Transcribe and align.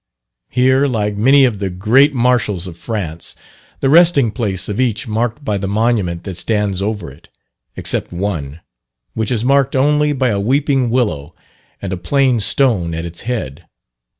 Here 0.49 0.87
lie 0.87 1.11
many 1.11 1.45
of 1.45 1.59
the 1.59 1.69
great 1.69 2.11
marshals 2.11 2.65
of 2.65 2.75
France 2.75 3.35
the 3.81 3.87
resting 3.91 4.31
place 4.31 4.67
of 4.67 4.81
each 4.81 5.07
marked 5.07 5.45
by 5.45 5.59
the 5.59 5.67
monument 5.67 6.23
that 6.23 6.37
stands 6.37 6.81
over 6.81 7.11
it, 7.11 7.29
except 7.75 8.11
one, 8.11 8.61
which 9.13 9.29
is 9.29 9.45
marked 9.45 9.75
only 9.75 10.11
by 10.11 10.29
a 10.29 10.39
weeping 10.41 10.89
willow 10.89 11.35
and 11.83 11.93
a 11.93 11.97
plain 11.97 12.39
stone 12.39 12.95
at 12.95 13.05
its 13.05 13.21
head. 13.29 13.67